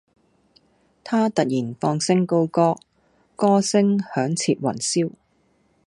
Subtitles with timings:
[1.03, 2.75] 他突然放聲高歌，
[3.35, 5.11] 歌聲響徹雲霄